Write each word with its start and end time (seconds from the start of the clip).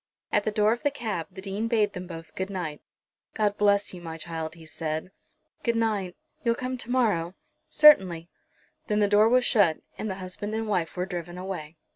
At 0.31 0.45
the 0.45 0.51
door 0.51 0.73
of 0.73 0.81
the 0.81 0.89
cab 0.89 1.27
the 1.29 1.43
Dean 1.43 1.67
bade 1.67 1.93
them 1.93 2.07
both 2.07 2.33
good 2.33 2.49
night. 2.49 2.81
"God 3.35 3.55
bless 3.55 3.93
you, 3.93 4.01
my 4.01 4.17
child," 4.17 4.55
he 4.55 4.65
said. 4.65 5.11
"Good 5.61 5.75
night; 5.75 6.15
you'll 6.43 6.55
come 6.55 6.75
to 6.79 6.89
morrow?" 6.89 7.35
"Certainly." 7.69 8.27
Then 8.87 8.99
the 8.99 9.07
door 9.07 9.29
was 9.29 9.45
shut, 9.45 9.77
and 9.99 10.09
the 10.09 10.15
husband 10.15 10.55
and 10.55 10.67
wife 10.67 10.97
were 10.97 11.05
driven 11.05 11.37
away. 11.37 11.77